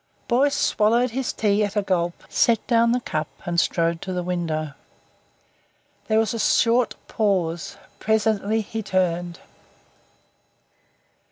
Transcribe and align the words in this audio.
Boyce 0.27 0.55
swallowed 0.55 1.11
his 1.11 1.31
tea 1.31 1.63
at 1.63 1.75
a 1.75 1.83
gulp, 1.83 2.23
set 2.27 2.65
down 2.65 2.91
the 2.91 2.99
cup, 3.01 3.27
and 3.45 3.59
strode 3.59 4.01
to 4.01 4.11
the 4.11 4.23
window. 4.23 4.73
There 6.07 6.17
was 6.17 6.33
a 6.33 6.39
short 6.39 6.95
pause. 7.07 7.77
Presently 7.99 8.61
he 8.61 8.81
turned. 8.81 9.37